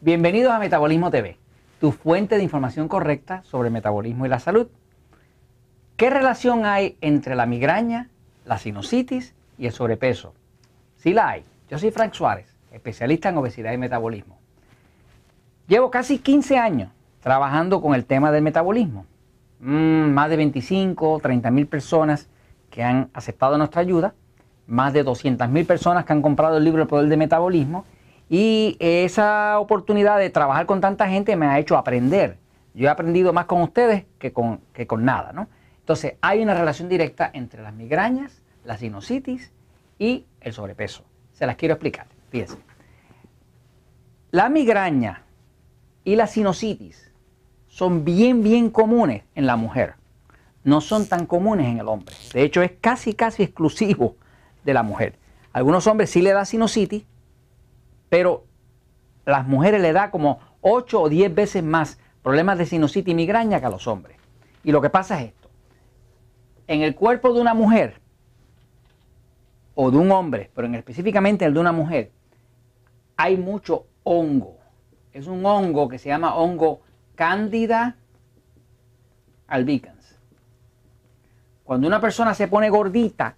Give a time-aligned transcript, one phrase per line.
[0.00, 1.36] Bienvenidos a Metabolismo TV,
[1.80, 4.68] tu fuente de información correcta sobre metabolismo y la salud.
[5.96, 8.08] ¿Qué relación hay entre la migraña,
[8.44, 10.34] la sinusitis y el sobrepeso?
[10.98, 11.44] Sí la hay.
[11.68, 14.38] Yo soy Frank Suárez, especialista en obesidad y metabolismo.
[15.66, 16.90] Llevo casi 15 años
[17.20, 19.04] trabajando con el tema del metabolismo.
[19.58, 22.28] Mm, más de 25, 30 mil personas
[22.70, 24.14] que han aceptado nuestra ayuda,
[24.68, 27.84] más de 200 mil personas que han comprado el libro El Poder del Metabolismo
[28.28, 32.38] y esa oportunidad de trabajar con tanta gente me ha hecho aprender.
[32.74, 35.48] Yo he aprendido más con ustedes que con, que con nada, ¿no?
[35.80, 39.50] Entonces, hay una relación directa entre las migrañas, la sinusitis
[39.98, 41.02] y el sobrepeso.
[41.32, 42.06] Se las quiero explicar.
[42.30, 42.58] Fíjense.
[44.30, 45.22] La migraña
[46.04, 47.10] y la sinusitis
[47.68, 49.94] son bien, bien comunes en la mujer.
[50.64, 52.14] No son tan comunes en el hombre.
[52.34, 54.16] De hecho, es casi, casi exclusivo
[54.64, 55.14] de la mujer.
[55.54, 57.04] algunos hombres sí le da sinusitis,
[58.08, 58.44] pero
[59.24, 63.60] las mujeres le da como 8 o 10 veces más problemas de sinusitis y migraña
[63.60, 64.16] que a los hombres.
[64.64, 65.48] Y lo que pasa es esto.
[66.66, 68.00] En el cuerpo de una mujer
[69.74, 72.10] o de un hombre, pero en específicamente el de una mujer,
[73.16, 74.58] hay mucho hongo.
[75.12, 76.80] Es un hongo que se llama hongo
[77.14, 77.96] Candida
[79.46, 80.18] albicans.
[81.64, 83.36] Cuando una persona se pone gordita,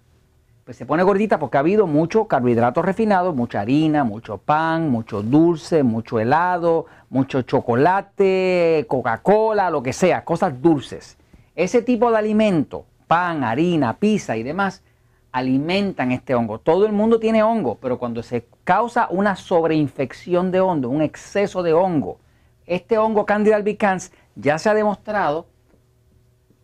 [0.73, 5.83] se pone gordita porque ha habido mucho carbohidratos refinados, mucha harina, mucho pan, mucho dulce,
[5.83, 11.17] mucho helado, mucho chocolate, Coca-Cola, lo que sea, cosas dulces.
[11.55, 14.83] Ese tipo de alimento, pan, harina, pizza y demás,
[15.31, 16.59] alimentan este hongo.
[16.59, 21.63] Todo el mundo tiene hongo, pero cuando se causa una sobreinfección de hongo, un exceso
[21.63, 22.19] de hongo,
[22.65, 25.47] este hongo Candida albicans ya se ha demostrado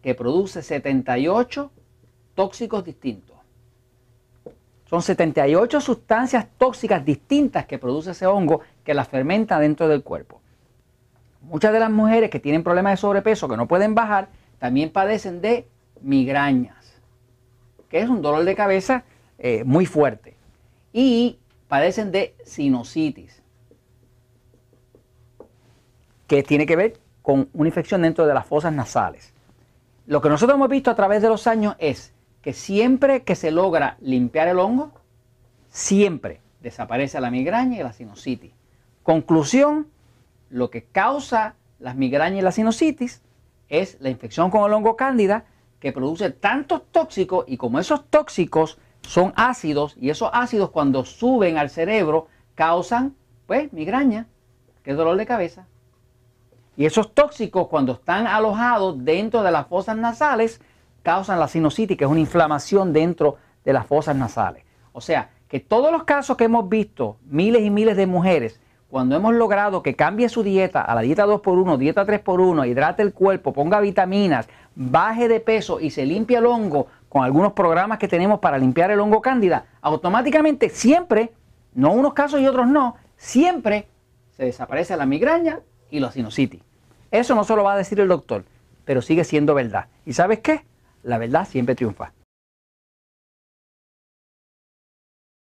[0.01, 1.71] que produce 78
[2.35, 3.36] tóxicos distintos.
[4.89, 10.41] Son 78 sustancias tóxicas distintas que produce ese hongo que las fermenta dentro del cuerpo.
[11.41, 15.41] Muchas de las mujeres que tienen problemas de sobrepeso, que no pueden bajar, también padecen
[15.41, 15.67] de
[16.01, 17.01] migrañas,
[17.89, 19.03] que es un dolor de cabeza
[19.37, 20.35] eh, muy fuerte.
[20.93, 21.37] Y
[21.67, 23.41] padecen de sinusitis,
[26.27, 29.33] que tiene que ver con una infección dentro de las fosas nasales.
[30.05, 32.13] Lo que nosotros hemos visto a través de los años es
[32.47, 34.93] que siempre que se logra limpiar el hongo,
[35.67, 38.53] siempre desaparece la migraña y la sinusitis.
[39.03, 39.87] Conclusión,
[40.49, 43.21] lo que causa las migrañas y la sinusitis
[43.67, 45.43] es la infección con el hongo cándida
[45.81, 51.57] que produce tantos tóxicos y como esos tóxicos son ácidos y esos ácidos cuando suben
[51.57, 53.13] al cerebro causan
[53.45, 54.25] pues migraña,
[54.83, 55.67] que es dolor de cabeza.
[56.77, 60.61] Y esos tóxicos cuando están alojados dentro de las fosas nasales
[61.07, 64.65] causan la sinusitis, que es una inflamación dentro de las fosas nasales.
[64.91, 68.59] O sea, que todos los casos que hemos visto, miles y miles de mujeres,
[68.89, 73.13] cuando hemos logrado que cambie su dieta a la dieta 2x1, dieta 3x1, hidrate el
[73.13, 78.09] cuerpo, ponga vitaminas, baje de peso y se limpia el hongo con algunos programas que
[78.09, 81.31] tenemos para limpiar el hongo cándida, automáticamente siempre,
[81.73, 83.87] no unos casos y otros no, siempre
[84.35, 86.63] se desaparece la migraña y la sinusitis.
[87.11, 88.43] Eso no se lo va a decir el doctor,
[88.83, 89.85] pero sigue siendo verdad.
[90.05, 90.65] ¿Y sabes qué?
[91.03, 92.16] La verdad siempre triunfa.